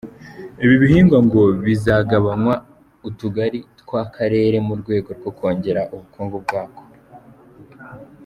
Ibi 0.63 0.75
bihingwa 0.83 1.17
ngo 1.27 1.41
bizagabanywa 1.65 2.55
utugari 3.09 3.59
tw’aka 3.79 4.11
karere 4.15 4.55
mu 4.67 4.73
rwego 4.81 5.09
rwo 5.17 5.31
kongera 5.37 5.81
ubukungu 5.93 6.35
bwako. 6.45 6.83